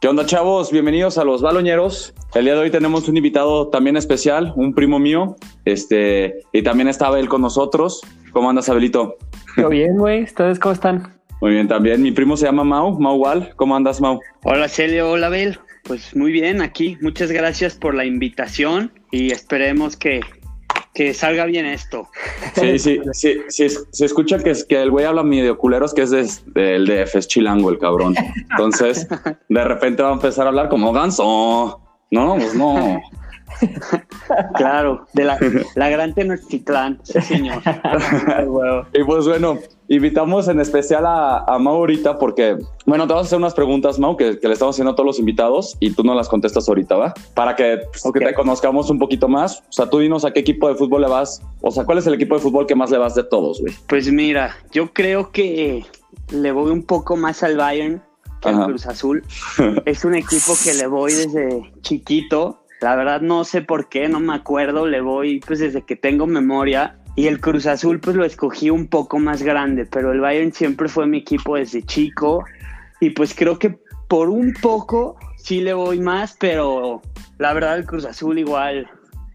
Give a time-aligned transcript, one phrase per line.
[0.00, 0.70] ¿Qué onda, chavos?
[0.70, 2.14] Bienvenidos a los Baloñeros.
[2.32, 6.86] El día de hoy tenemos un invitado también especial, un primo mío, este, y también
[6.86, 8.02] está Abel con nosotros.
[8.30, 9.16] ¿Cómo andas, Abelito?
[9.56, 10.22] Todo bien, güey.
[10.22, 11.18] ¿Ustedes cómo están?
[11.40, 12.00] Muy bien, también.
[12.00, 13.52] Mi primo se llama Mau, Mau Wal.
[13.56, 14.20] ¿Cómo andas, Mau?
[14.44, 15.10] Hola, Celio.
[15.10, 15.58] Hola, Abel.
[15.82, 16.96] Pues muy bien, aquí.
[17.00, 20.20] Muchas gracias por la invitación y esperemos que
[20.98, 22.08] que salga bien esto.
[22.56, 26.02] Sí, sí, sí, sí, se escucha que, es, que el güey habla medio culeros, que
[26.02, 28.16] es del DF, es chilango el cabrón.
[28.50, 29.06] Entonces,
[29.48, 31.80] de repente va a empezar a hablar como ganso.
[32.10, 33.00] No, pues no.
[34.54, 35.38] claro, de la,
[35.74, 37.62] la gran Tenochtitlán, sí señor.
[38.92, 43.28] y pues bueno, invitamos en especial a, a Mau ahorita porque, bueno, te vamos a
[43.28, 46.14] hacer unas preguntas, Mau, que, le estamos haciendo a todos los invitados y tú no
[46.14, 47.14] las contestas ahorita, ¿va?
[47.34, 49.60] Para que, pues, que te conozcamos un poquito más.
[49.68, 52.06] O sea, tú dinos a qué equipo de fútbol le vas, o sea, ¿cuál es
[52.06, 53.74] el equipo de fútbol que más le vas de todos, güey?
[53.88, 55.84] Pues mira, yo creo que
[56.30, 58.02] le voy un poco más al Bayern
[58.40, 59.24] que al Cruz Azul.
[59.84, 64.20] es un equipo que le voy desde chiquito la verdad no sé por qué, no
[64.20, 66.98] me acuerdo, le voy pues desde que tengo memoria.
[67.16, 70.88] Y el Cruz Azul pues lo escogí un poco más grande, pero el Bayern siempre
[70.88, 72.44] fue mi equipo desde chico.
[73.00, 77.02] Y pues creo que por un poco sí le voy más, pero
[77.38, 78.88] la verdad el Cruz Azul igual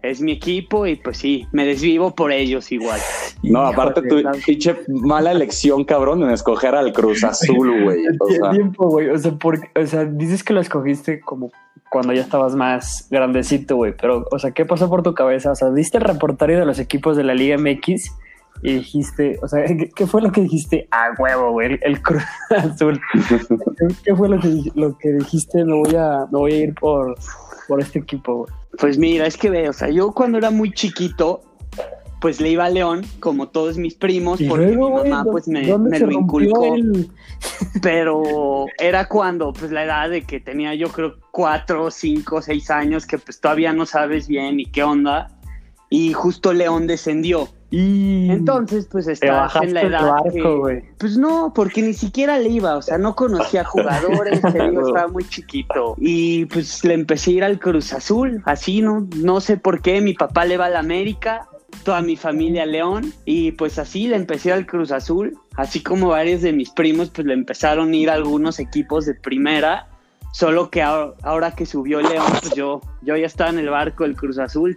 [0.04, 3.00] es mi equipo y pues sí, me desvivo por ellos igual.
[3.42, 8.06] No, aparte tu pinche mala elección, cabrón, en escoger al Cruz Azul, güey.
[8.20, 8.52] O sea.
[8.52, 9.10] tiempo, güey.
[9.10, 11.52] O sea, o sea, dices que lo escogiste como
[11.90, 13.96] cuando ya estabas más grandecito, güey.
[14.00, 15.52] Pero, o sea, ¿qué pasó por tu cabeza?
[15.52, 18.12] O sea, diste el reportario de los equipos de la Liga MX
[18.62, 19.64] y dijiste, o sea,
[19.96, 20.88] ¿qué, fue lo que dijiste?
[20.92, 23.00] Ah, huevo, güey, el, Cruz Azul.
[24.04, 25.64] ¿Qué fue lo que, lo que dijiste?
[25.64, 27.16] Me voy a, me voy a ir por,
[27.70, 28.63] por este equipo, güey.
[28.78, 31.42] Pues mira, es que ve, o sea, yo cuando era muy chiquito,
[32.24, 36.12] pues le iba a León, como todos mis primos, porque mi mamá pues me, lo
[36.12, 36.74] inculcó.
[37.82, 43.06] Pero era cuando, pues la edad de que tenía yo creo cuatro, cinco, seis años,
[43.06, 45.28] que pues todavía no sabes bien ni qué onda.
[45.90, 47.50] Y justo León descendió.
[47.76, 50.18] Y entonces, pues estaba en la edad.
[51.00, 55.96] pues no, porque ni siquiera le iba, o sea, no conocía jugadores, estaba muy chiquito.
[55.98, 59.08] Y pues le empecé a ir al Cruz Azul, así, ¿no?
[59.16, 61.48] No sé por qué, mi papá le va al América
[61.84, 66.44] toda mi familia León y pues así le empecé al Cruz Azul, así como varios
[66.44, 69.88] de mis primos pues le empezaron a ir a algunos equipos de primera,
[70.32, 74.16] solo que ahora, que subió León pues yo, yo ya estaba en el barco del
[74.16, 74.76] Cruz Azul,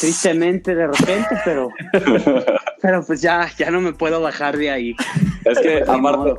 [0.00, 1.68] tristemente de repente, pero,
[2.82, 4.96] pero pues ya, ya no me puedo bajar de ahí.
[5.44, 6.34] Es que aparte,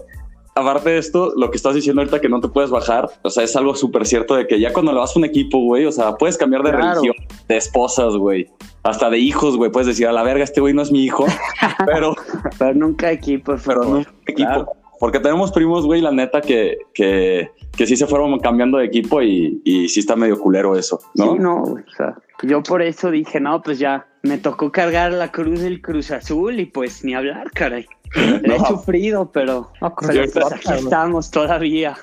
[0.55, 3.43] aparte de esto, lo que estás diciendo ahorita que no te puedes bajar, o sea,
[3.43, 5.91] es algo súper cierto de que ya cuando le vas a un equipo, güey, o
[5.91, 7.15] sea, puedes cambiar de religión,
[7.47, 8.49] de esposas, güey
[8.83, 11.25] hasta de hijos, güey, puedes decir a la verga, este güey no es mi hijo,
[11.85, 12.15] pero,
[12.57, 14.75] pero nunca equipo, pero nunca equipo.
[15.01, 19.19] Porque tenemos primos, güey, la neta, que, que, que sí se fueron cambiando de equipo
[19.23, 21.33] y, y sí está medio culero eso, ¿no?
[21.33, 25.31] Sí, no, o sea, yo por eso dije, no, pues ya, me tocó cargar la
[25.31, 27.87] cruz del Cruz Azul y pues ni hablar, caray.
[28.13, 31.97] he sufrido, pero, pues aquí estamos todavía.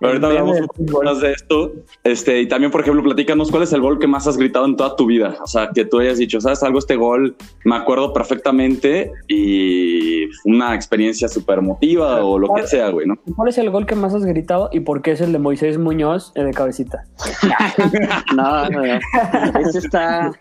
[0.00, 1.72] Ahorita hablamos un poco más de esto.
[2.04, 4.76] Este, y también, por ejemplo, platícanos cuál es el gol que más has gritado en
[4.76, 5.36] toda tu vida.
[5.42, 6.78] O sea, que tú hayas dicho, ¿sabes algo?
[6.78, 13.06] Este gol me acuerdo perfectamente y una experiencia súper emotiva o lo que sea, güey,
[13.06, 13.16] ¿no?
[13.36, 15.76] ¿Cuál es el gol que más has gritado y por qué es el de Moisés
[15.76, 17.04] Muñoz de cabecita?
[18.34, 19.60] no, no, no.
[19.60, 20.32] Ese está.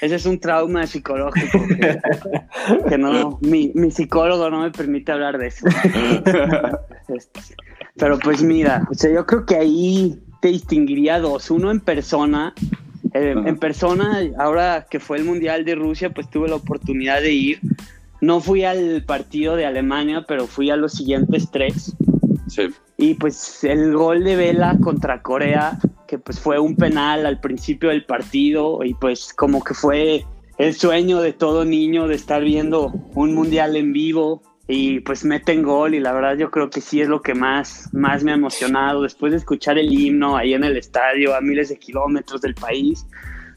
[0.00, 1.58] Ese es un trauma psicológico
[2.88, 5.66] que, no, mi, mi, psicólogo no me permite hablar de eso.
[7.98, 11.50] Pero pues mira, o sea, yo creo que ahí te distinguiría dos.
[11.50, 12.54] Uno en persona.
[13.14, 17.32] Eh, en persona, ahora que fue el Mundial de Rusia, pues tuve la oportunidad de
[17.32, 17.60] ir.
[18.20, 21.96] No fui al partido de Alemania, pero fui a los siguientes tres.
[22.48, 22.68] Sí.
[22.96, 27.90] Y pues el gol de Vela contra Corea, que pues fue un penal al principio
[27.90, 30.24] del partido y pues como que fue
[30.58, 35.62] el sueño de todo niño de estar viendo un mundial en vivo y pues meten
[35.62, 38.34] gol y la verdad yo creo que sí es lo que más, más me ha
[38.34, 42.54] emocionado después de escuchar el himno ahí en el estadio a miles de kilómetros del
[42.54, 43.06] país,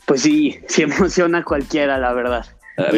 [0.06, 2.46] pues sí, sí emociona a cualquiera la verdad.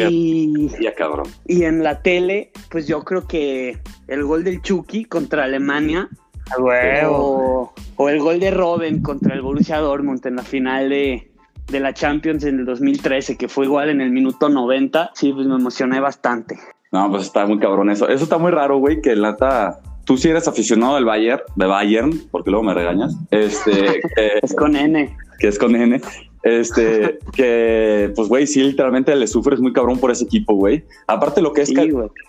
[0.08, 1.26] Y, ya, cabrón.
[1.46, 3.76] y en la tele, pues yo creo que
[4.06, 6.08] el gol del Chucky contra Alemania
[6.56, 11.30] o, o, el gol de Robben contra el Borussia Dortmund en la final de,
[11.66, 15.46] de la Champions en el 2013, que fue igual en el minuto 90, sí, pues
[15.46, 16.56] me emocioné bastante.
[16.94, 18.08] No, pues está muy cabrón eso.
[18.08, 19.80] Eso está muy raro, güey, que lata.
[20.04, 23.16] Tú sí eres aficionado del Bayern, de Bayern, porque luego me regañas.
[23.32, 24.00] Este,
[24.42, 25.16] es con N.
[25.40, 26.00] Que es con N.
[26.44, 30.84] Este, que, pues, güey, sí, literalmente le sufres muy cabrón por ese equipo, güey.
[31.08, 31.72] Aparte, lo que es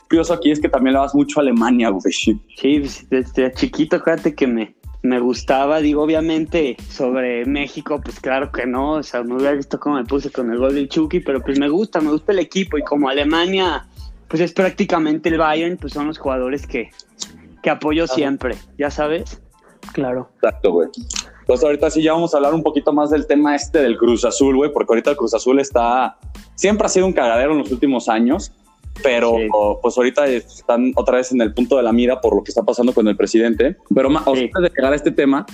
[0.09, 2.01] curioso aquí es que también le vas mucho a Alemania, güey.
[2.11, 8.51] Sí, pues, desde chiquito, fíjate que me, me gustaba, digo, obviamente sobre México, pues claro
[8.51, 11.19] que no, o sea, me hubiera visto cómo me puse con el gol del Chucky,
[11.19, 13.85] pero pues me gusta, me gusta el equipo y como Alemania,
[14.27, 16.89] pues es prácticamente el Bayern, pues son los jugadores que,
[17.61, 19.41] que apoyo siempre, ya sabes.
[19.93, 20.29] Claro.
[20.35, 20.89] Exacto, güey.
[21.41, 24.25] Entonces ahorita sí ya vamos a hablar un poquito más del tema este del Cruz
[24.25, 26.17] Azul, güey, porque ahorita el Cruz Azul está,
[26.55, 28.51] siempre ha sido un cagadero en los últimos años,
[29.03, 29.37] pero
[29.81, 32.63] pues ahorita están otra vez en el punto de la mira por lo que está
[32.63, 33.77] pasando con el presidente.
[33.93, 35.45] Pero más, antes de llegar a este tema,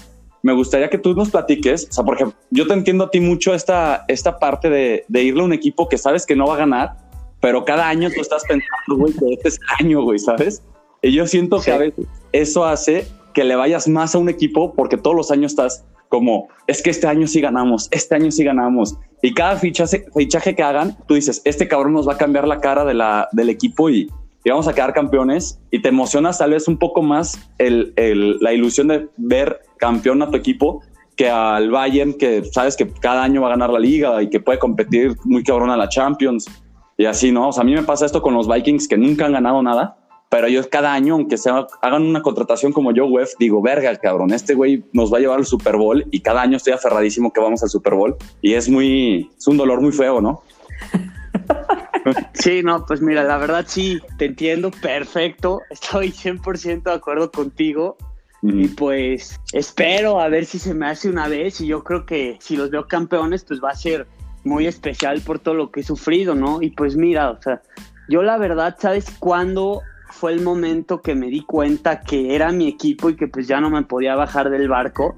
[0.44, 3.20] me gustaría que tú nos platiques, o sea, por ejemplo, yo te entiendo a ti
[3.20, 6.56] mucho esta, esta parte de, de irle a un equipo que sabes que no va
[6.56, 6.98] a ganar,
[7.42, 10.64] pero cada año tú estás pensando, güey, que este es el año, güey, ¿sabes?
[11.02, 14.74] Y yo siento que a veces eso hace que le vayas más a un equipo
[14.74, 18.44] porque todos los años estás como, es que este año sí ganamos, este año sí
[18.44, 18.98] ganamos.
[19.22, 22.60] Y cada fichaje, fichaje que hagan, tú dices, este cabrón nos va a cambiar la
[22.60, 24.10] cara de la, del equipo y,
[24.46, 25.60] vamos a quedar campeones.
[25.72, 30.22] Y te emocionas tal vez un poco más el, el, la ilusión de ver campeón
[30.22, 30.82] a tu equipo
[31.16, 34.40] que al Bayern, que sabes que cada año va a ganar la liga y que
[34.40, 36.46] puede competir muy cabrón a la Champions.
[37.02, 37.50] Y así, ¿no?
[37.50, 39.98] O sea, a mí me pasa esto con los Vikings que nunca han ganado nada
[40.30, 44.32] pero yo cada año, aunque se hagan una contratación como yo, web, digo, verga, cabrón,
[44.32, 47.42] este güey nos va a llevar al Super Bowl y cada año estoy aferradísimo que
[47.42, 50.42] vamos al Super Bowl y es muy, es un dolor muy feo, ¿no?
[52.34, 57.98] Sí, no, pues mira, la verdad sí, te entiendo perfecto, estoy 100% de acuerdo contigo
[58.42, 62.38] y pues espero a ver si se me hace una vez y yo creo que
[62.40, 64.08] si los veo campeones, pues va a ser
[64.44, 66.62] muy especial por todo lo que he sufrido, ¿no?
[66.62, 67.62] Y pues mira, o sea,
[68.10, 69.82] yo la verdad, ¿sabes cuándo
[70.12, 73.60] fue el momento que me di cuenta que era mi equipo y que pues ya
[73.60, 75.16] no me podía bajar del barco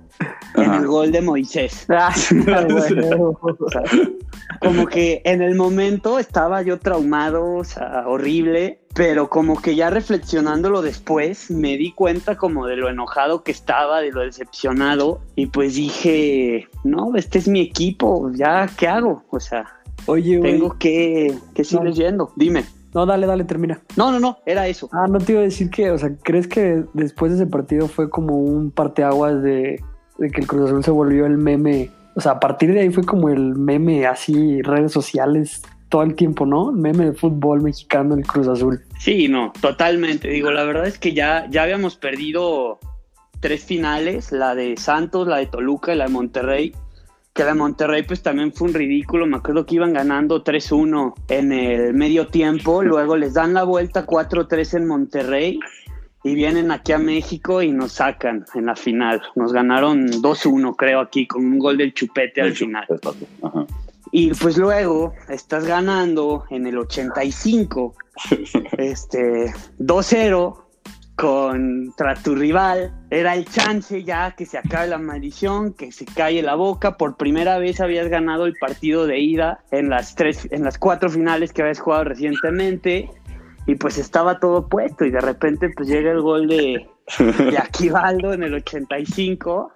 [0.56, 1.88] en el gol de Moisés.
[1.95, 2.13] Ah,
[4.60, 9.90] como que en el momento estaba yo traumado, o sea, horrible, pero como que ya
[9.90, 15.48] reflexionándolo después me di cuenta como de lo enojado que estaba, de lo decepcionado y
[15.48, 19.24] pues dije, no, este es mi equipo, ya, ¿qué hago?
[19.30, 22.66] O sea, Oye, tengo que, que seguir leyendo, dime.
[22.94, 23.81] No, dale, dale, termina.
[23.95, 24.90] No, no, no, era eso.
[24.92, 27.88] Ah, no te iba a decir que, o sea, ¿crees que después de ese partido
[27.88, 29.81] fue como un parteaguas de,
[30.18, 31.90] de que el Cruz Azul se volvió el meme?
[32.16, 36.16] O sea, a partir de ahí fue como el meme así, redes sociales todo el
[36.16, 36.72] tiempo, ¿no?
[36.72, 38.81] Meme de fútbol mexicano, el Cruz Azul.
[39.00, 40.28] Sí, no, totalmente.
[40.28, 42.80] Digo, la verdad es que ya, ya habíamos perdido
[43.40, 46.74] tres finales, la de Santos, la de Toluca y la de Monterrey
[47.33, 51.51] que de Monterrey pues también fue un ridículo, me acuerdo que iban ganando 3-1 en
[51.51, 55.59] el medio tiempo, luego les dan la vuelta 4-3 en Monterrey
[56.24, 61.01] y vienen aquí a México y nos sacan en la final, nos ganaron 2-1 creo
[61.01, 62.85] aquí con un gol del chupete al final.
[64.12, 67.95] Y pues luego estás ganando en el 85,
[68.77, 70.62] este 2-0
[71.15, 72.94] contra tu rival.
[73.10, 76.98] Era el chance ya que se acabe la maldición, que se calle la boca.
[76.98, 81.10] Por primera vez habías ganado el partido de ida en las tres, en las cuatro
[81.10, 83.10] finales que habías jugado recientemente.
[83.65, 85.06] Y pues estaba todo puesto.
[85.06, 86.88] Y de repente pues llega el gol de,
[87.18, 89.71] de Aquivaldo en el 85.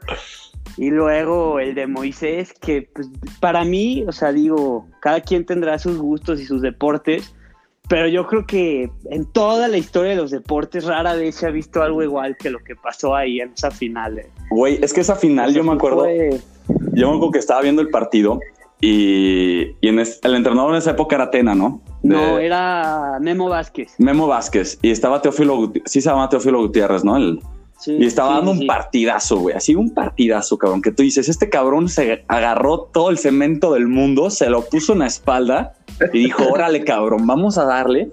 [0.75, 3.09] Y luego el de Moisés, que pues
[3.39, 7.33] para mí, o sea, digo, cada quien tendrá sus gustos y sus deportes
[7.87, 11.51] pero yo creo que en toda la historia de los deportes rara vez se ha
[11.51, 14.19] visto algo igual que lo que pasó ahí en esa final.
[14.19, 14.29] Eh.
[14.49, 17.89] Güey, es que esa final yo me acuerdo, yo me acuerdo que estaba viendo el
[17.89, 18.39] partido
[18.81, 21.81] y, en el entrenador en esa época era Tena, ¿no?
[22.03, 23.95] no, era Memo Vázquez.
[23.97, 27.17] Memo Vázquez y estaba Teófilo, sí se llama Teófilo Gutiérrez, ¿no?
[27.17, 27.39] El,
[27.85, 31.89] y estaba dando un partidazo, güey, así un partidazo, cabrón, que tú dices, este cabrón
[31.89, 35.76] se agarró todo el cemento del mundo, se lo puso en la espalda
[36.13, 38.11] y dijo, órale, cabrón, vamos a darle.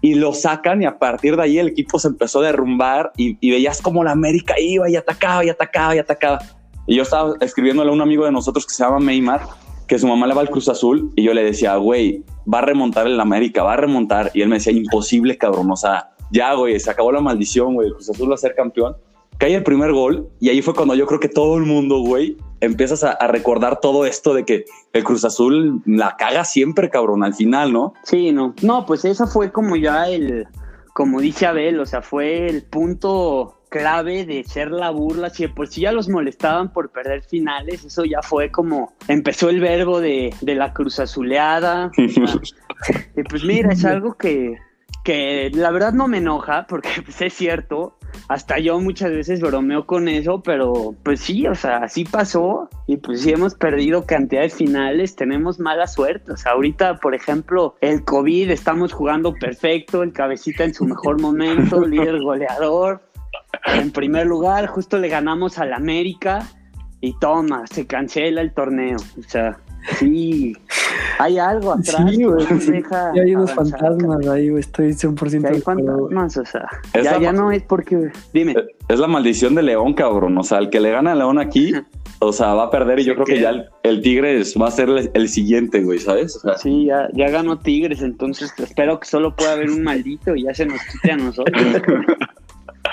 [0.00, 3.50] Y lo sacan y a partir de ahí el equipo se empezó a derrumbar y,
[3.50, 6.38] veías como la América iba y atacaba y atacaba y atacaba.
[6.86, 9.42] Y yo estaba escribiéndole a un amigo de nosotros que se llama Meymar,
[9.88, 12.62] que su mamá le va al Cruz Azul y yo le decía, güey, va a
[12.62, 14.30] remontar el América, va a remontar.
[14.34, 17.88] Y él me decía, imposible, cabrón, o sea, ya, güey, se acabó la maldición, güey,
[17.88, 18.96] el Cruz Azul va a ser campeón
[19.38, 22.36] cae el primer gol y ahí fue cuando yo creo que todo el mundo, güey,
[22.60, 27.34] empiezas a, recordar todo esto de que el Cruz Azul la caga siempre, cabrón, al
[27.34, 27.94] final, ¿no?
[28.02, 28.54] Sí, no.
[28.62, 30.46] No, pues esa fue como ya el,
[30.92, 35.68] como dice Abel, o sea, fue el punto clave de ser la burla, si por
[35.68, 40.34] si ya los molestaban por perder finales, eso ya fue como empezó el verbo de,
[40.40, 41.90] de la cruz azuleada.
[41.96, 44.56] y pues mira, es algo que,
[45.04, 47.95] que la verdad no me enoja, porque pues, es cierto,
[48.28, 52.96] hasta yo muchas veces bromeo con eso, pero pues sí, o sea, así pasó y
[52.96, 58.04] pues sí hemos perdido cantidades finales, tenemos mala suerte, o sea, ahorita, por ejemplo, el
[58.04, 63.02] COVID, estamos jugando perfecto, el cabecita en su mejor momento, líder goleador,
[63.66, 66.46] en primer lugar, justo le ganamos al América
[67.00, 68.96] y toma, se cancela el torneo.
[69.18, 69.58] O sea,
[69.98, 70.56] sí,
[71.18, 72.10] hay algo atrás.
[72.10, 72.46] Sí, güey.
[73.20, 74.60] hay unos fantasmas ahí, güey.
[74.60, 78.10] Estoy 100% hay fantasmas, o sea, ya, ya no es porque.
[78.32, 78.54] Dime.
[78.88, 80.38] Es la maldición de León, cabrón.
[80.38, 81.72] O sea, el que le gana a León aquí,
[82.20, 84.88] o sea, va a perder y yo creo que ya el, Tigres va a ser
[85.12, 86.40] el, siguiente, güey, ¿sabes?
[86.58, 90.54] sí, ya, ya ganó Tigres, entonces espero que solo pueda haber un maldito y ya
[90.54, 91.62] se nos quite a nosotros.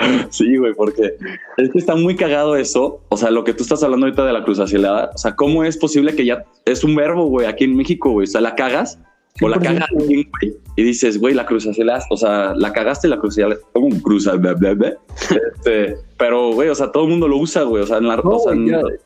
[0.30, 1.16] Sí, güey, porque
[1.58, 3.02] es que está muy cagado eso.
[3.10, 5.12] O sea, lo que tú estás hablando ahorita de la cruz acilada.
[5.14, 8.26] O sea, ¿cómo es posible que ya es un verbo, güey, aquí en México, güey?
[8.26, 9.00] O sea, la cagas
[9.42, 10.30] o la cagas güey,
[10.76, 12.04] y dices, güey, la cruz acilada.
[12.10, 13.56] O sea, la cagaste y la cruz acilada.
[13.74, 14.28] Como un cruz
[15.56, 17.84] este, Pero, güey, o sea, todo el mundo lo usa, güey.
[17.84, 18.18] O sea, en la.
[18.18, 18.54] No, o sea,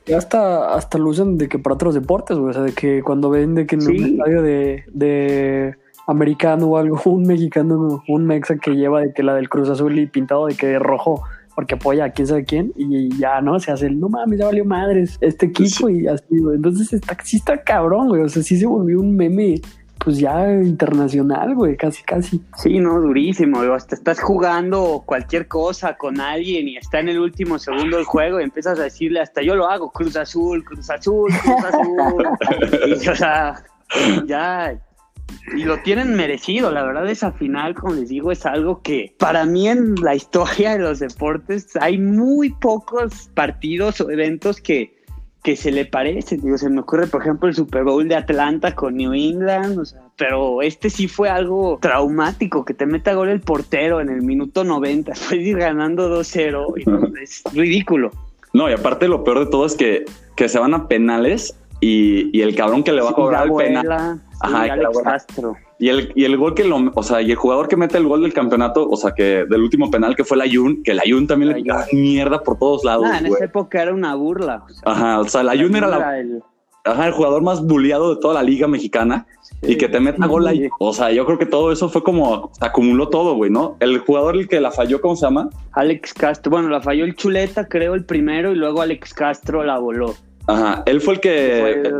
[0.05, 2.49] ya, hasta, hasta lo usan de que para otros deportes, güey.
[2.49, 5.75] O sea, de que cuando ven de que en un estadio de, de
[6.07, 9.99] americano o algo, un mexicano, un mexa que lleva de que la del Cruz Azul
[9.99, 11.23] y pintado de que de rojo
[11.57, 14.45] porque apoya a quién sabe quién y ya no se hace el no mames, ya
[14.45, 16.55] valió madres este equipo y así, güey.
[16.55, 18.21] Entonces está, sí está cabrón, güey.
[18.21, 19.59] O sea, sí se volvió un meme,
[19.97, 22.43] pues ya internacional, güey, casi, casi.
[22.57, 23.71] Sí, no, durísimo, güey.
[23.71, 28.39] Hasta estás jugando cualquier cosa con alguien y está en el último segundo del juego
[28.39, 32.27] y empiezas a decirle hasta yo lo hago, Cruz Azul, Cruz Azul, Cruz Azul.
[33.03, 33.55] y, o sea,
[34.27, 34.79] ya
[35.55, 36.71] y lo tienen merecido.
[36.71, 40.73] La verdad, esa final, como les digo, es algo que para mí en la historia
[40.73, 44.97] de los deportes hay muy pocos partidos o eventos que,
[45.43, 46.41] que se le parecen.
[46.41, 50.61] Digo, se me ocurre, por ejemplo, el Super Bowl de Atlanta con New England, pero
[50.61, 55.11] este sí fue algo traumático, que te meta gol el portero en el minuto 90,
[55.11, 58.11] después ir ganando 2-0, es ridículo.
[58.53, 60.05] No, y aparte lo peor de todo es que,
[60.35, 64.21] que se van a penales y, el cabrón que le va a cobrar el penal.
[64.39, 65.55] Ajá, Alex Castro.
[65.79, 68.07] Y el, y el gol que lo, o sea, y el jugador que mete el
[68.07, 71.03] gol del campeonato, o sea, que del último penal que fue la Ayun, que la
[71.03, 73.05] Ayun también le tiraba mierda por todos lados.
[73.11, 74.63] Ah, en esa época era una burla.
[74.85, 76.43] ajá, o sea, la Ayun era, la, el...
[76.83, 79.27] ajá, el jugador más bulleado de toda la liga mexicana.
[79.61, 80.69] Y que te meta gol ahí.
[80.79, 83.75] O sea, yo creo que todo eso fue como acumuló todo, güey, ¿no?
[83.79, 85.49] El jugador el que la falló, ¿cómo se llama?
[85.71, 86.51] Alex Castro.
[86.51, 90.13] Bueno, la falló el Chuleta, creo, el primero, y luego Alex Castro la voló.
[90.47, 91.91] Ajá, él fue el que,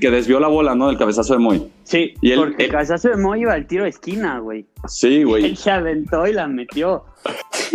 [0.00, 0.86] que desvió la bola, ¿no?
[0.88, 1.68] Del cabezazo de Moy.
[1.82, 4.66] Sí, y porque el cabezazo de Moy iba al tiro de esquina, güey.
[4.86, 5.44] Sí, güey.
[5.44, 7.04] Él se aventó y la metió.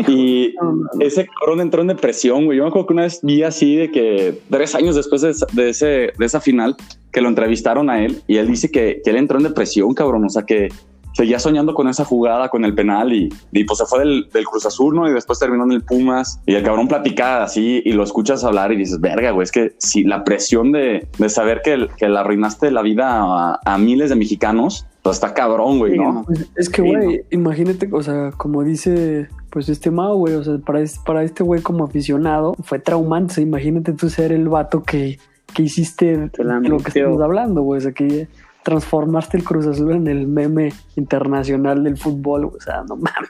[0.07, 0.55] Y
[0.99, 2.57] ese cabrón entró en depresión, güey.
[2.57, 6.13] Yo me acuerdo que una vez vi así de que tres años después de, ese,
[6.17, 6.75] de esa final,
[7.11, 10.23] que lo entrevistaron a él y él dice que, que él entró en depresión, cabrón.
[10.25, 10.69] O sea, que
[11.13, 14.65] seguía soñando con esa jugada, con el penal y, y pues se fue del, Cruz
[14.65, 15.09] Azul, ¿no?
[15.09, 18.71] Y después terminó en el Pumas y el cabrón platica así y lo escuchas hablar
[18.71, 22.17] y dices, verga, güey, es que si la presión de, de saber que, que le
[22.17, 26.23] arruinaste la vida a, miles de mexicanos, pues está cabrón, güey, ¿no?
[26.25, 30.57] Pues, es que, güey, imagínate, o sea, como dice pues este Mao, güey, o sea,
[30.57, 35.19] para, para este güey como aficionado fue traumante, imagínate tú ser el vato que,
[35.53, 38.27] que hiciste lo que estamos hablando, güey, o sea, que
[38.63, 43.29] transformaste el Cruz Azul en el meme internacional del fútbol, o sea, no mames.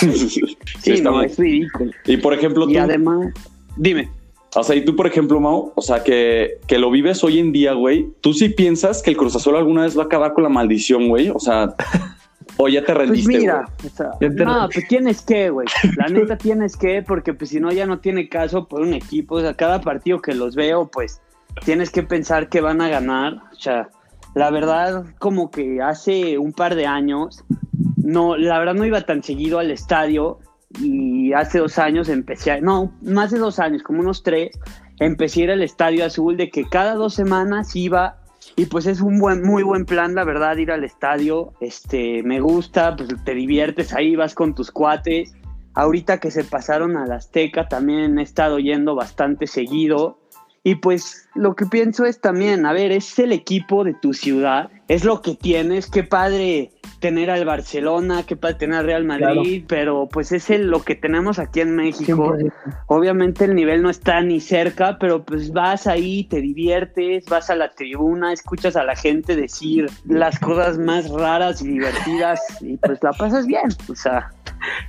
[0.80, 1.92] sí, no, es ridículo.
[2.04, 3.32] Y por ejemplo, y además,
[3.76, 4.10] dime.
[4.54, 7.52] O sea, y tú, por ejemplo, Mau, o sea, que, que lo vives hoy en
[7.52, 10.44] día, güey, ¿tú sí piensas que el Cruz Azul alguna vez va a acabar con
[10.44, 11.28] la maldición, güey?
[11.28, 11.74] O sea,
[12.56, 13.32] o ya te pues rendiste.
[13.32, 15.66] Pues mira, o sea, no, pues tienes que, güey.
[15.96, 19.36] La neta tienes que, porque pues si no ya no tiene caso por un equipo.
[19.36, 21.20] O sea, cada partido que los veo, pues
[21.64, 23.34] tienes que pensar que van a ganar.
[23.52, 23.90] O sea,
[24.36, 27.42] la verdad, como que hace un par de años,
[27.96, 30.40] no, la verdad no iba tan seguido al estadio
[30.78, 34.50] y hace dos años empecé, no, más de dos años, como unos tres,
[35.00, 38.18] empecé a ir al estadio azul de que cada dos semanas iba
[38.56, 41.54] y pues es un buen, muy buen plan, la verdad, ir al estadio.
[41.60, 45.32] Este, me gusta, pues te diviertes ahí, vas con tus cuates.
[45.72, 50.18] Ahorita que se pasaron a la Azteca, también he estado yendo bastante seguido.
[50.66, 54.68] Y pues lo que pienso es también, a ver, es el equipo de tu ciudad,
[54.88, 59.62] es lo que tienes, qué padre tener al Barcelona, qué padre tener al Real Madrid,
[59.68, 62.34] pero pues es el, lo que tenemos aquí en México.
[62.88, 67.54] Obviamente el nivel no está ni cerca, pero pues vas ahí, te diviertes, vas a
[67.54, 72.98] la tribuna, escuchas a la gente decir las cosas más raras y divertidas y pues
[73.04, 74.32] la pasas bien, o sea,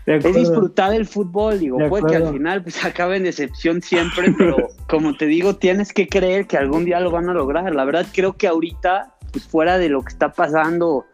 [0.06, 4.56] es disfrutar el fútbol, digo, puede que al final pues acabe en decepción siempre, pero
[4.88, 7.74] como te digo, tienes que creer que algún día lo van a lograr.
[7.76, 11.06] La verdad creo que ahorita, pues fuera de lo que está pasando,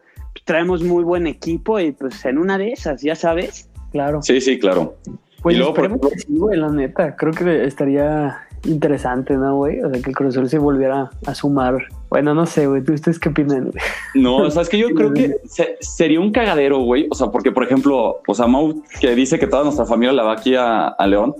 [0.45, 3.69] traemos muy buen equipo y pues en una de esas, ya sabes.
[3.91, 4.21] Claro.
[4.21, 4.95] Sí, sí, claro.
[5.41, 9.81] Pues y luego, por la neta, creo que estaría interesante, ¿no, güey?
[9.81, 11.87] O sea, que el Cruz Azul se volviera a sumar.
[12.09, 12.81] Bueno, no sé, güey.
[12.81, 13.71] ¿Ustedes qué opinan?
[14.13, 15.35] No, o sea, es que yo creo que
[15.79, 17.07] sería un cagadero, güey.
[17.09, 20.23] O sea, porque, por ejemplo, o sea, Mau, que dice que toda nuestra familia la
[20.23, 21.35] va aquí a, León.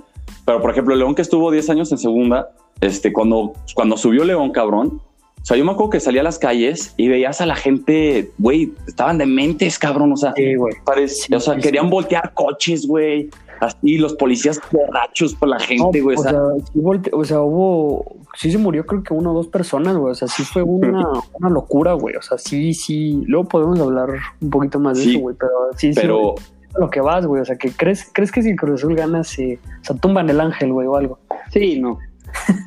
[0.46, 2.50] Pero, por ejemplo, León que estuvo 10 años en segunda,
[2.82, 5.02] este, cuando, cuando subió León, cabrón,
[5.42, 8.32] o sea, yo me acuerdo que salía a las calles y veías a la gente,
[8.38, 10.14] güey, estaban dementes, cabrón.
[10.14, 10.74] O sea, sí, güey.
[11.34, 13.30] o sea, querían voltear coches, güey
[13.64, 16.18] así los policías borrachos por la gente, güey.
[16.18, 16.42] o, sea,
[17.12, 20.12] o, sea, hubo, sí se murió creo que una o dos personas, güey.
[20.12, 21.04] O sea, sí fue una,
[21.40, 22.16] una locura, güey.
[22.16, 23.24] O sea, sí, sí.
[23.26, 24.10] Luego podemos hablar
[24.42, 25.36] un poquito más de eso, güey.
[25.40, 26.36] Pero sí, pero...
[26.38, 26.46] sí.
[26.76, 27.40] Lo que vas, güey.
[27.40, 30.74] O sea, que crees, crees que si Cruz Azul gana, se, se tumban el ángel,
[30.74, 31.20] güey, o algo.
[31.52, 32.00] Sí, no.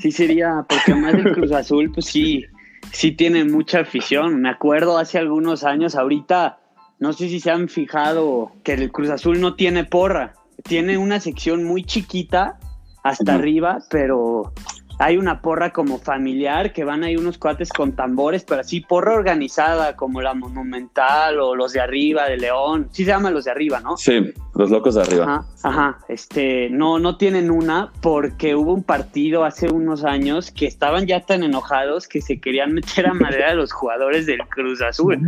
[0.01, 2.45] Sí sería, porque más el Cruz Azul, pues sí,
[2.93, 4.41] sí tiene mucha afición.
[4.41, 6.61] Me acuerdo hace algunos años, ahorita,
[7.01, 10.35] no sé si se han fijado que el Cruz Azul no tiene porra
[10.69, 12.59] tiene una sección muy chiquita
[13.03, 14.53] hasta arriba, pero
[14.99, 19.15] hay una porra como familiar que van ahí unos cuates con tambores, pero así porra
[19.15, 22.89] organizada como la Monumental o los de arriba de León.
[22.93, 23.97] Sí se llama los de arriba, ¿no?
[23.97, 25.25] Sí, los locos de arriba.
[25.25, 25.99] Ajá, ajá.
[26.09, 31.21] Este, no, no tienen una porque hubo un partido hace unos años que estaban ya
[31.21, 35.21] tan enojados que se querían meter a madera a los jugadores del Cruz Azul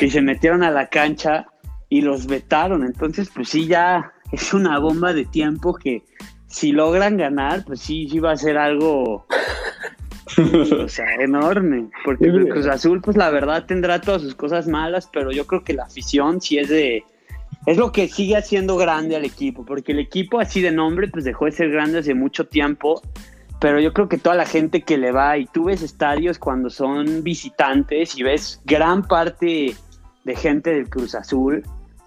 [0.00, 1.46] y se metieron a la cancha
[1.90, 2.84] y los vetaron.
[2.84, 6.04] Entonces, pues sí, ya es una bomba de tiempo que
[6.46, 9.26] si logran ganar, pues sí, sí va a ser algo,
[10.78, 11.88] o sea, enorme.
[12.04, 15.62] Porque el Cruz Azul, pues la verdad tendrá todas sus cosas malas, pero yo creo
[15.62, 17.04] que la afición sí es de,
[17.66, 21.24] es lo que sigue haciendo grande al equipo, porque el equipo así de nombre, pues
[21.24, 23.00] dejó de ser grande hace mucho tiempo.
[23.60, 26.70] Pero yo creo que toda la gente que le va y tú ves estadios cuando
[26.70, 29.76] son visitantes y ves gran parte
[30.24, 31.62] de gente del Cruz Azul,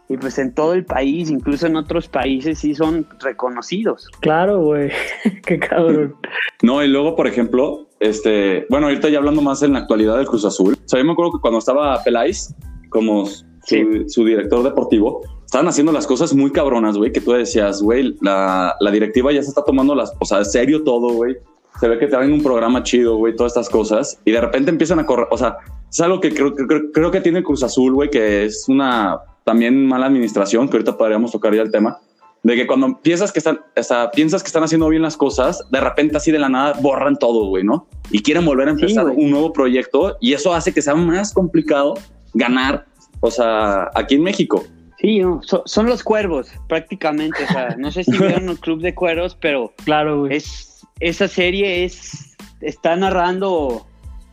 [0.10, 4.08] y pues en todo el país, incluso en otros países, sí son reconocidos.
[4.20, 4.92] Claro, güey.
[5.46, 6.16] Qué cabrón.
[6.62, 10.28] No, y luego, por ejemplo, este, bueno, ahorita ya hablando más en la actualidad del
[10.28, 10.74] Cruz Azul.
[10.74, 12.54] O sea, yo me acuerdo que cuando estaba Peláez
[12.90, 18.16] como su, director deportivo, estaban haciendo las cosas muy cabronas, güey, que tú decías, güey,
[18.22, 21.38] la, la, directiva ya se está tomando las, o sea, en serio todo, güey.
[21.80, 24.22] Se ve que te traen un programa chido, güey, todas estas cosas.
[24.26, 25.58] Y de repente empiezan a correr, o sea,
[25.90, 29.86] es algo que creo, creo, creo que tiene Cruz Azul, güey, que es una también
[29.86, 32.00] mala administración, que ahorita podríamos tocar ya el tema,
[32.44, 35.66] de que cuando piensas que están, o sea, piensas que están haciendo bien las cosas,
[35.72, 37.88] de repente así de la nada borran todo, güey, ¿no?
[38.12, 41.96] Y quieren volver a empezar un nuevo proyecto y eso hace que sea más complicado
[42.34, 42.86] ganar,
[43.22, 44.64] o sea, aquí en México.
[45.00, 45.22] Sí,
[45.66, 47.44] son, los cuervos, prácticamente.
[47.44, 50.38] O sea, no sé si vieron el Club de Cuervos, pero claro, güey.
[50.38, 53.86] Es, esa serie es, está narrando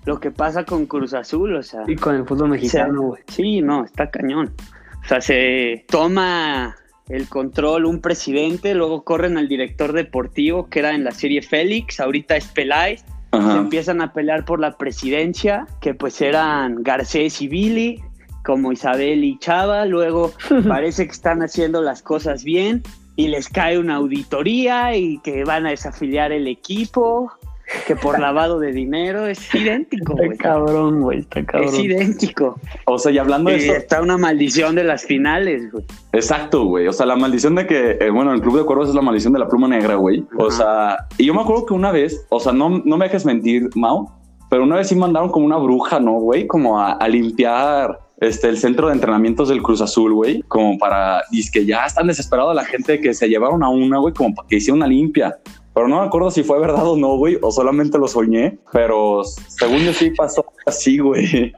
[0.05, 1.83] lo que pasa con Cruz Azul, o sea.
[1.89, 3.23] Y con el fútbol mexicano, güey.
[3.27, 4.55] Sí, no, está cañón.
[5.05, 6.77] O sea, se toma
[7.09, 12.01] el control un presidente, luego corren al director deportivo, que era en la serie Félix,
[12.01, 17.49] ahorita es Peláez, se empiezan a pelear por la presidencia, que pues eran Garcés y
[17.49, 18.03] Billy,
[18.45, 20.33] como Isabel y Chava, luego
[20.69, 22.83] parece que están haciendo las cosas bien
[23.17, 27.33] y les cae una auditoría y que van a desafiliar el equipo
[27.91, 30.31] que por lavado de dinero es idéntico, güey.
[30.31, 31.75] Está cabrón, güey, está cabrón.
[31.75, 32.61] Es idéntico.
[32.87, 33.75] O sea, y hablando de eso.
[33.75, 35.85] Está una maldición de las finales, güey.
[36.13, 36.87] Exacto, güey.
[36.87, 39.33] O sea, la maldición de que, eh, bueno, el Club de Cuervos es la maldición
[39.33, 40.25] de la pluma negra, güey.
[40.39, 43.27] O sea, y yo me acuerdo que una vez, o sea, no, no me dejes
[43.27, 46.47] mentir, Mao, pero una vez sí mandaron como una bruja, ¿no, güey?
[46.47, 51.41] Como a, limpiar este, el centro de entrenamientos del Cruz Azul, güey, como para, y
[51.41, 54.47] es que ya están desesperados la gente que se llevaron a una, güey, como para
[54.47, 55.39] que hiciera una limpia.
[55.73, 59.23] Pero no me acuerdo si fue verdad o no, güey, o solamente lo soñé, pero
[59.25, 61.53] según yo sí pasó así, güey.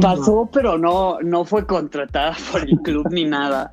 [0.00, 3.72] Pasó, pero no, no fue contratada por el club ni nada.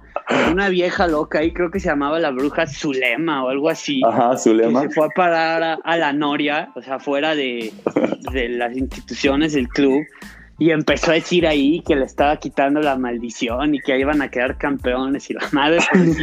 [0.52, 4.02] Una vieja loca ahí, creo que se llamaba la bruja Zulema o algo así.
[4.06, 4.84] Ajá, Zulema.
[4.84, 7.74] se fue a parar a, la Noria, o sea, fuera de,
[8.32, 10.04] de las instituciones del club
[10.60, 14.30] y empezó a decir ahí que le estaba quitando la maldición y que iban a
[14.30, 16.18] quedar campeones y la madre pues,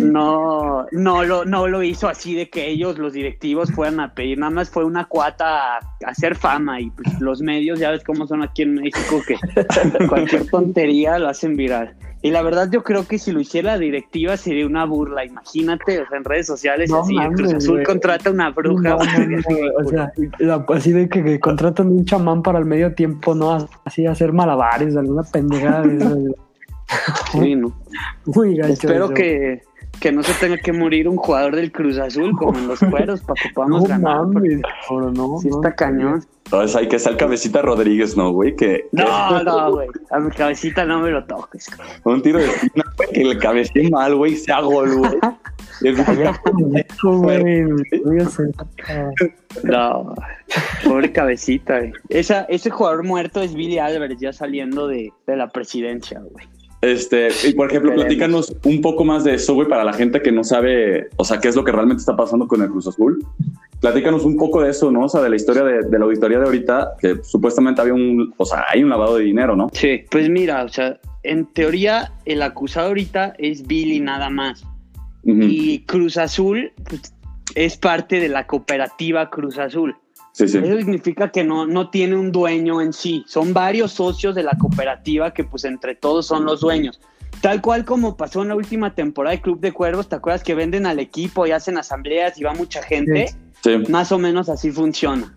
[0.00, 4.38] no, no lo, no lo hizo así de que ellos, los directivos, fueran a pedir,
[4.38, 8.26] nada más fue una cuata a, hacer fama y pues los medios, ya ves cómo
[8.26, 9.36] son aquí en México, que
[10.08, 11.94] cualquier tontería lo hacen viral.
[12.20, 16.00] Y la verdad yo creo que si lo hiciera la directiva sería una burla, imagínate,
[16.00, 18.96] o sea, en redes sociales así, Cruz Azul contrata una bruja.
[19.76, 20.12] o sea,
[20.68, 23.68] así de que, contratan un chamán para el medio tiempo, ¿no?
[23.84, 25.84] Así hacer malabares, alguna pendejada.
[27.32, 27.72] Sí, no.
[28.64, 29.62] Espero que,
[30.00, 33.20] que, no se tenga que morir un jugador del Cruz Azul como en los cueros
[33.20, 34.26] para que podamos no, ganar.
[34.26, 36.24] Mames, no, sí está cañón.
[36.46, 38.56] Entonces hay que ser cabecita Rodríguez, ¿no, güey?
[38.56, 39.88] Que, no, no, güey.
[40.10, 41.66] A mi cabecita no me lo toques.
[42.04, 45.18] Un tiro de esquina, güey, que le cabecé mal, güey, sea gol, güey.
[49.64, 50.14] no,
[50.84, 56.20] pobre cabecita, Esa, ese jugador muerto es Billy Álvarez ya saliendo de, de la presidencia,
[56.20, 56.48] güey.
[56.80, 60.30] Este, y por ejemplo, platícanos un poco más de eso, güey, para la gente que
[60.30, 63.24] no sabe, o sea, qué es lo que realmente está pasando con el Cruz Azul.
[63.80, 65.04] Platícanos un poco de eso, ¿no?
[65.04, 68.44] O sea, de la historia de, la auditoría de ahorita, que supuestamente había un, o
[68.44, 69.68] sea, hay un lavado de dinero, ¿no?
[69.72, 74.64] Sí, pues mira, o sea, en teoría el acusado ahorita es Billy nada más.
[75.24, 77.12] Y Cruz Azul pues,
[77.54, 79.94] es parte de la cooperativa Cruz Azul.
[80.44, 83.24] Eso significa que no, no tiene un dueño en sí.
[83.26, 87.00] Son varios socios de la cooperativa que pues entre todos son los dueños.
[87.40, 90.54] Tal cual como pasó en la última temporada de Club de Cuervos, ¿te acuerdas que
[90.54, 93.34] venden al equipo y hacen asambleas y va mucha gente?
[93.88, 95.34] Más o menos así funciona.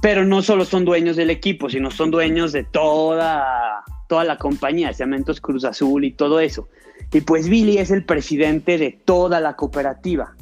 [0.00, 4.92] Pero no solo son dueños del equipo, sino son dueños de toda, toda la compañía,
[4.92, 6.68] Cementos Cruz Azul y todo eso.
[7.12, 10.34] Y pues Billy es el presidente de toda la cooperativa.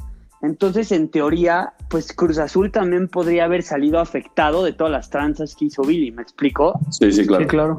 [0.43, 5.55] Entonces, en teoría, pues Cruz Azul también podría haber salido afectado de todas las tranzas
[5.55, 6.79] que hizo Billy, ¿me explico?
[6.91, 7.45] Sí, sí, claro.
[7.45, 7.79] Sí, claro.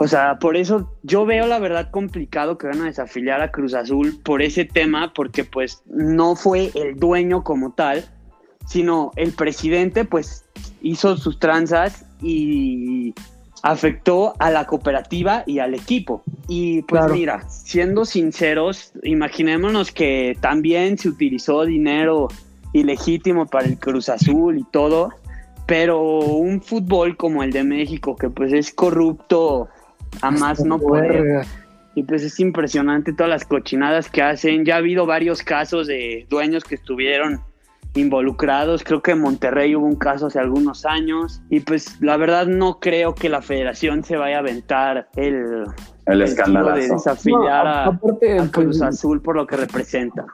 [0.00, 3.74] O sea, por eso yo veo la verdad complicado que van a desafiliar a Cruz
[3.74, 8.04] Azul por ese tema, porque pues no fue el dueño como tal,
[8.64, 10.44] sino el presidente pues
[10.82, 13.12] hizo sus tranzas y
[13.62, 16.22] afectó a la cooperativa y al equipo.
[16.48, 22.28] Y pues mira, siendo sinceros, imaginémonos que también se utilizó dinero
[22.72, 25.10] ilegítimo para el Cruz Azul y todo,
[25.66, 29.68] pero un fútbol como el de México, que pues es corrupto
[30.22, 31.46] a más no poder.
[31.94, 34.64] Y pues es impresionante todas las cochinadas que hacen.
[34.64, 37.40] Ya ha habido varios casos de dueños que estuvieron
[37.98, 38.84] involucrados.
[38.84, 42.80] Creo que en Monterrey hubo un caso hace algunos años y pues la verdad no
[42.80, 45.64] creo que la federación se vaya a aventar el,
[46.06, 50.26] el, escándalo de desafiliar a, pues, Cruz Azul por lo que representa.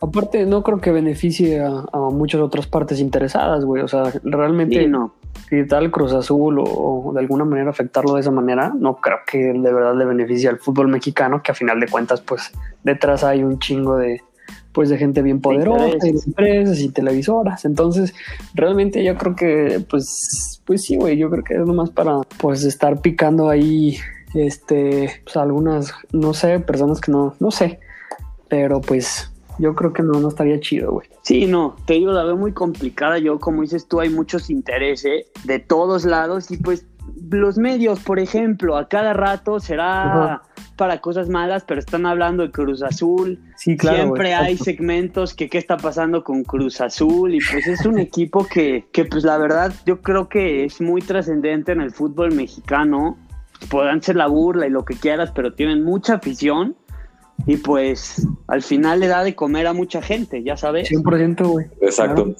[0.00, 3.82] aparte, no creo que beneficie a, muchas otras partes interesadas, güey.
[3.82, 5.14] O sea, realmente no.
[5.48, 9.38] si tal Cruz Azul o, de alguna manera afectarlo de esa manera, no creo que
[9.38, 13.44] de verdad le beneficie al fútbol mexicano, que a final de cuentas, pues detrás hay
[13.44, 14.22] un chingo de,
[14.72, 17.64] pues de gente bien poderosa, de empresas y televisoras.
[17.64, 18.14] Entonces,
[18.54, 22.64] realmente yo creo que, pues, pues sí, güey, yo creo que es nomás para, pues,
[22.64, 23.98] estar picando ahí,
[24.34, 27.80] este, pues algunas, no sé, personas que no, no sé,
[28.48, 31.08] pero pues yo creo que no, no estaría chido, güey.
[31.22, 33.18] Sí, no, te digo, la veo muy complicada.
[33.18, 36.86] Yo, como dices tú, hay muchos intereses de todos lados y pues
[37.30, 40.42] los medios, por ejemplo, a cada rato será
[40.82, 43.38] para cosas malas, pero están hablando de Cruz Azul.
[43.54, 43.98] Sí, claro.
[43.98, 48.48] Siempre hay segmentos que qué está pasando con Cruz Azul y pues es un equipo
[48.48, 53.16] que, que pues la verdad yo creo que es muy trascendente en el fútbol mexicano.
[53.70, 56.74] Podrán ser la burla y lo que quieras, pero tienen mucha afición
[57.46, 60.90] y pues al final le da de comer a mucha gente, ya sabes.
[60.90, 61.66] 100%, güey.
[61.80, 62.34] Exacto.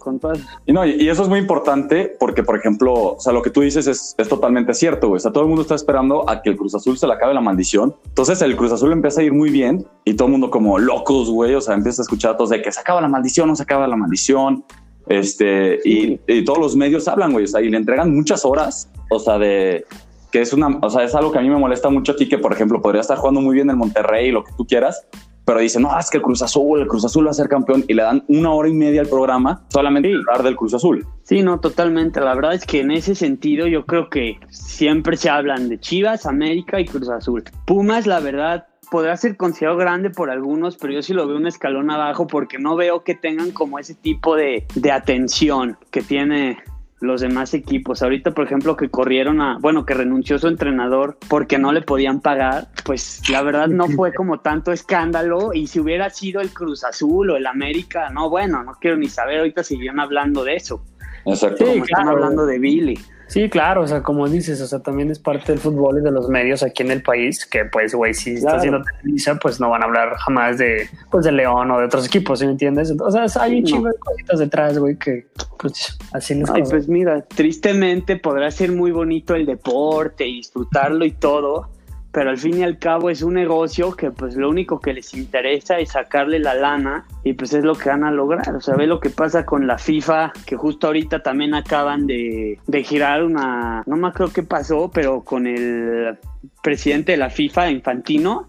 [0.67, 3.63] y, no, y eso es muy importante porque, por ejemplo, o sea, lo que tú
[3.63, 5.17] dices es, es totalmente cierto, güey.
[5.17, 7.35] O sea, todo el mundo está esperando a que el Cruz Azul se le acabe
[7.35, 7.95] la maldición.
[8.07, 11.31] Entonces el Cruz Azul empieza a ir muy bien y todo el mundo como locos,
[11.31, 11.55] güey.
[11.55, 13.65] O sea, empieza a escuchar a todos de que se acaba la maldición, no se
[13.65, 14.65] acaba la maldición.
[15.09, 17.45] Este, y, y, todos los medios hablan, güey.
[17.45, 19.85] O sea, y le entregan muchas horas, o sea, de,
[20.33, 22.39] que es una, o sea, es algo que a mí me molesta mucho aquí, que
[22.39, 25.07] por ejemplo podría estar jugando muy bien el Monterrey, lo que tú quieras,
[25.45, 27.85] pero dice, no, es que el Cruz Azul, el Cruz Azul va a ser campeón
[27.89, 31.05] y le dan una hora y media al programa solamente hablar del Cruz Azul.
[31.25, 32.21] Sí, no, totalmente.
[32.21, 36.27] La verdad es que en ese sentido yo creo que siempre se hablan de Chivas,
[36.27, 37.45] América y Cruz Azul.
[37.67, 41.47] Pumas, la verdad, podrá ser considerado grande por algunos, pero yo sí lo veo un
[41.47, 46.59] escalón abajo porque no veo que tengan como ese tipo de, de atención que tiene
[47.03, 48.03] los demás equipos.
[48.03, 52.21] Ahorita, por ejemplo, que corrieron a, bueno, que renunció su entrenador porque no le podían
[52.21, 55.53] pagar, pues la verdad no fue como tanto escándalo.
[55.53, 59.09] Y si hubiera sido el Cruz Azul o el América, no, bueno, no quiero ni
[59.09, 60.83] saber, ahorita siguieron hablando de eso.
[61.27, 61.67] Exacto.
[61.67, 62.99] Sí, están hablando de Billy.
[63.33, 66.11] Sí, claro, o sea, como dices, o sea, también es parte del fútbol y de
[66.11, 69.71] los medios aquí en el país, que pues, güey, si está haciendo Televisa, pues no
[69.71, 72.95] van a hablar jamás de, pues, de León o de otros equipos, ¿sí me entiendes?
[73.01, 76.89] O sea, hay un chingo de cositas detrás, güey, que, pues, así les Ay, Pues
[76.89, 81.71] mira, tristemente podrá ser muy bonito el deporte y disfrutarlo y todo,
[82.13, 85.15] pero al fin y al cabo es un negocio que pues lo único que les
[85.15, 88.55] interesa es sacarle la lana y pues es lo que van a lograr.
[88.55, 92.59] O sea, ve lo que pasa con la FIFA, que justo ahorita también acaban de,
[92.85, 96.19] girar una, no me creo qué pasó, pero con el
[96.63, 98.49] presidente de la FIFA, Infantino,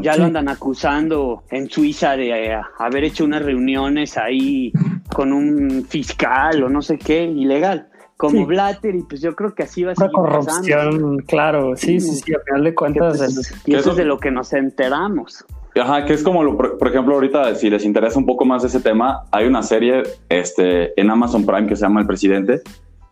[0.00, 4.70] ya lo andan acusando en Suiza de eh, haber hecho unas reuniones ahí
[5.14, 7.88] con un fiscal o no sé qué, ilegal
[8.22, 10.10] como Blatter y pues yo creo que así va a ser.
[10.12, 13.52] corrupción, claro, sí, sí, sí, a final de cuentas.
[13.66, 15.44] y eso es de lo que nos enteramos.
[15.74, 18.78] Ajá, que es como, lo, por, ejemplo, ahorita, si les interesa un poco más ese
[18.78, 22.60] tema, hay una serie este, en Amazon Prime que se llama El Presidente,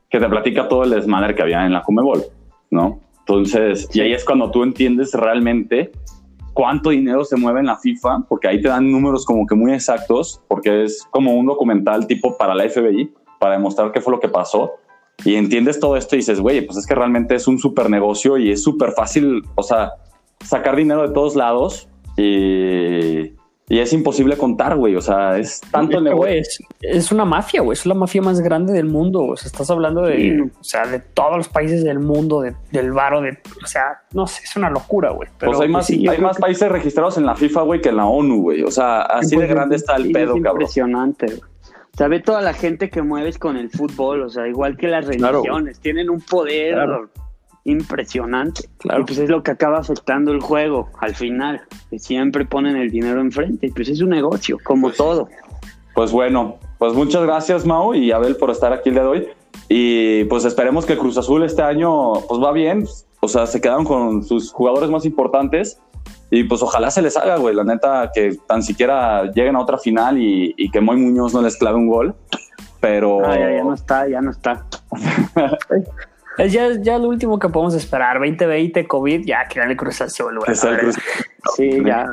[0.09, 2.23] que te platica todo el desmadre que había en la Comebol,
[2.71, 3.01] ¿no?
[3.21, 5.91] Entonces, y ahí es cuando tú entiendes realmente
[6.53, 9.73] cuánto dinero se mueve en la FIFA, porque ahí te dan números como que muy
[9.73, 14.21] exactos, porque es como un documental tipo para la FBI, para demostrar qué fue lo
[14.21, 14.75] que pasó.
[15.25, 18.39] Y entiendes todo esto y dices, güey, pues es que realmente es un súper negocio
[18.39, 19.93] y es súper fácil, o sea,
[20.45, 24.97] sacar dinero de todos lados y, es imposible contar, güey.
[24.97, 26.43] O sea, es tanto el negocio.
[26.81, 27.75] Es, una mafia, güey.
[27.75, 29.23] Es la mafia más grande del mundo.
[29.23, 33.21] O sea, estás hablando de, o sea, de todos los países del mundo, del varo,
[33.21, 35.29] de, o sea, no sé, es una locura, güey.
[35.39, 38.07] Pero pues hay más, hay más países registrados en la FIFA, güey, que en la
[38.07, 38.63] ONU, güey.
[38.65, 41.50] O sea, así de pues, grande está el pedo, es Impresionante, güey.
[41.93, 44.89] O sea, ve toda la gente que mueves con el fútbol, o sea, igual que
[44.89, 46.79] las religiones, tienen un poder
[47.65, 48.69] impresionante.
[48.79, 49.03] Claro.
[49.03, 52.91] Y pues es lo que acaba afectando el juego al final, que siempre ponen el
[52.91, 53.67] dinero enfrente.
[53.67, 55.29] Y pues es un negocio, como pues todo.
[55.95, 59.29] Pues bueno, pues muchas gracias Mau y Abel por estar aquí el día de hoy.
[59.69, 62.87] Y pues esperemos que Cruz Azul este año pues va bien.
[63.21, 65.79] O sea, se quedaron con sus jugadores más importantes.
[66.31, 67.55] Y pues ojalá se les haga, güey.
[67.55, 71.43] La neta, que tan siquiera lleguen a otra final y, y que Moy Muñoz no
[71.43, 72.15] les clave un gol.
[72.81, 73.27] Pero.
[73.27, 74.65] Ah, ya, ya no está, ya no está.
[76.39, 78.19] Es ya, ya lo último que podemos esperar.
[78.19, 80.57] 2020, COVID, ya que gane Cruz Azul, güey.
[81.57, 82.07] Sí, ya.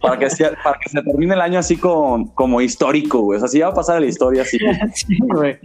[0.00, 3.38] Para que, sea, para que se termine el año así con, como histórico, güey.
[3.38, 4.58] O sea, sí va a pasar a la historia así.
[4.94, 5.58] sí, güey.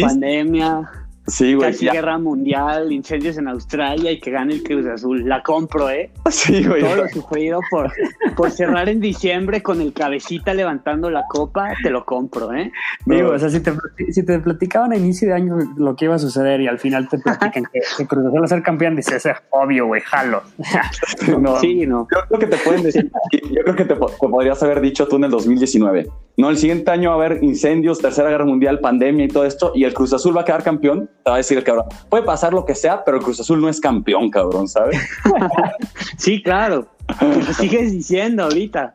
[0.00, 0.90] Pandemia.
[1.26, 1.72] Sí, güey.
[1.72, 5.28] Casi guerra mundial, incendios en Australia y que gane el Cruz Azul.
[5.28, 6.10] La compro, ¿eh?
[6.30, 6.82] Sí, güey.
[6.82, 7.92] Todo lo sufrido por,
[8.36, 12.70] por cerrar en diciembre con el cabecita levantando la copa, te lo compro, ¿eh?
[13.04, 13.72] Digo, o sea, si te,
[14.10, 17.08] si te platicaban a inicio de año lo que iba a suceder y al final
[17.08, 20.42] te platican que, Cruz Azul va a ser campeón, dices, es obvio, güey, jalo.
[21.60, 22.06] Sí, no.
[22.10, 25.16] Yo creo que te pueden decir, yo creo que te, te podrías haber dicho tú
[25.16, 26.06] en el 2019.
[26.36, 29.72] No, el siguiente año va a haber incendios, tercera guerra mundial, pandemia y todo esto,
[29.74, 32.22] y el Cruz Azul va a quedar campeón te va a decir el cabrón, puede
[32.24, 34.96] pasar lo que sea, pero el Cruz Azul no es campeón, cabrón, ¿sabes?
[36.18, 36.86] sí, claro.
[37.20, 38.92] Lo sigues diciendo ahorita.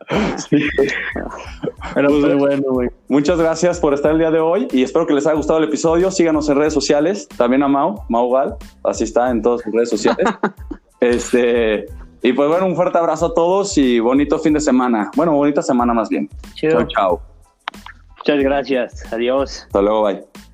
[1.94, 2.90] Pero pues, bueno, güey.
[3.08, 5.66] Muchas gracias por estar el día de hoy y espero que les haya gustado el
[5.66, 6.12] episodio.
[6.12, 9.90] Síganos en redes sociales, también a Mau, Mau Gal, así está en todas sus redes
[9.90, 10.26] sociales.
[11.00, 11.86] este,
[12.22, 15.10] y pues bueno, un fuerte abrazo a todos y bonito fin de semana.
[15.16, 16.30] Bueno, bonita semana más bien.
[16.56, 17.31] Chao, chao.
[18.22, 19.14] Muchas gracias.
[19.14, 19.64] Adiós.
[19.66, 20.51] Hasta luego, bye.